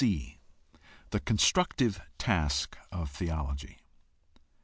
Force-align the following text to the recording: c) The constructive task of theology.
c) 0.03 0.39
The 1.11 1.19
constructive 1.19 2.01
task 2.17 2.75
of 2.91 3.11
theology. 3.11 3.77